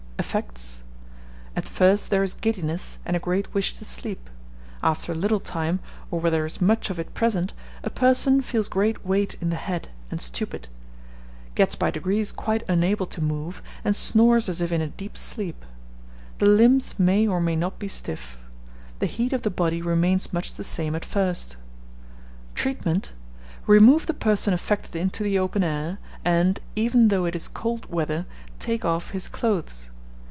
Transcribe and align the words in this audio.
Effects. 0.21 0.83
At 1.55 1.65
first 1.65 2.11
there 2.11 2.21
is 2.21 2.35
giddiness, 2.35 2.99
and 3.07 3.17
a 3.17 3.19
great 3.19 3.55
wish 3.55 3.73
to 3.79 3.83
sleep; 3.83 4.29
after 4.83 5.11
a 5.11 5.15
little 5.15 5.39
time, 5.39 5.79
or 6.11 6.19
where 6.19 6.29
there 6.29 6.45
is 6.45 6.61
much 6.61 6.91
of 6.91 6.99
it 6.99 7.15
present, 7.15 7.53
a 7.83 7.89
person 7.89 8.39
feels 8.43 8.67
great 8.69 9.03
weight 9.03 9.33
in 9.41 9.49
the 9.49 9.55
head, 9.55 9.89
and 10.11 10.21
stupid; 10.21 10.67
gets 11.55 11.75
by 11.75 11.89
degrees 11.89 12.31
quite 12.31 12.61
unable 12.69 13.07
to 13.07 13.19
move, 13.19 13.63
and 13.83 13.95
snores 13.95 14.47
as 14.47 14.61
if 14.61 14.71
in 14.71 14.79
a 14.79 14.87
deep 14.89 15.17
sleep. 15.17 15.65
The 16.37 16.45
limbs 16.45 16.99
may 16.99 17.25
or 17.27 17.41
may 17.41 17.55
not 17.55 17.79
be 17.79 17.87
stiff. 17.87 18.43
The 18.99 19.07
heat 19.07 19.33
of 19.33 19.41
the 19.41 19.49
body 19.49 19.81
remains 19.81 20.31
much 20.31 20.53
the 20.53 20.63
same 20.63 20.93
at 20.93 21.03
first. 21.03 21.55
Treatment. 22.53 23.11
Remove 23.65 24.05
the 24.05 24.13
person 24.13 24.53
affected 24.53 24.95
into 24.95 25.23
the 25.23 25.39
open 25.39 25.63
air, 25.63 25.97
and, 26.23 26.59
even 26.75 27.07
though 27.07 27.25
it 27.25 27.35
is 27.35 27.47
cold 27.47 27.91
weather, 27.91 28.27
take 28.59 28.85
off 28.85 29.09
his 29.09 29.27
clothes. 29.27 29.87